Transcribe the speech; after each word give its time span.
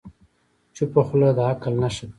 چپه 0.75 1.01
خوله، 1.07 1.29
د 1.37 1.39
عقل 1.51 1.73
نښه 1.83 2.05
ده. 2.07 2.09